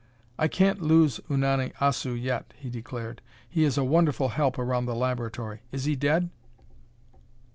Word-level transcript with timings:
"I 0.39 0.47
can't 0.47 0.81
lose 0.81 1.19
Unani 1.29 1.73
Assu 1.75 2.19
yet," 2.19 2.55
he 2.57 2.71
declared. 2.71 3.21
"He 3.47 3.63
is 3.65 3.77
a 3.77 3.83
wonderful 3.83 4.29
help 4.29 4.57
around 4.57 4.87
the 4.87 4.95
laboratory. 4.95 5.61
Is 5.71 5.85
he 5.85 5.95
dead?" 5.95 6.31